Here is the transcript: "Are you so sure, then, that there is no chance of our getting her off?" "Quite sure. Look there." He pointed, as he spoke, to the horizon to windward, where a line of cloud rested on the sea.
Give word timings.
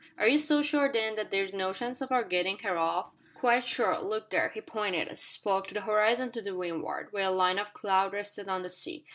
"Are 0.17 0.27
you 0.27 0.39
so 0.39 0.63
sure, 0.63 0.91
then, 0.91 1.15
that 1.15 1.29
there 1.29 1.43
is 1.43 1.53
no 1.53 1.73
chance 1.73 2.01
of 2.01 2.11
our 2.11 2.23
getting 2.23 2.57
her 2.63 2.75
off?" 2.75 3.11
"Quite 3.35 3.63
sure. 3.65 3.99
Look 3.99 4.31
there." 4.31 4.49
He 4.49 4.59
pointed, 4.59 5.07
as 5.07 5.19
he 5.19 5.37
spoke, 5.37 5.67
to 5.67 5.75
the 5.75 5.81
horizon 5.81 6.31
to 6.31 6.51
windward, 6.53 7.13
where 7.13 7.25
a 7.25 7.29
line 7.29 7.59
of 7.59 7.71
cloud 7.75 8.11
rested 8.11 8.49
on 8.49 8.63
the 8.63 8.69
sea. 8.69 9.05